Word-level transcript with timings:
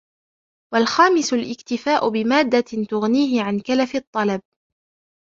وَالْخَامِسُ 0.73 1.33
الِاكْتِفَاءُ 1.33 2.09
بِمَادَّةٍ 2.09 2.83
تُغْنِيهِ 2.89 3.41
عَنْ 3.43 3.59
كَلَفِ 3.59 3.95
الطَّلَبِ 3.95 4.41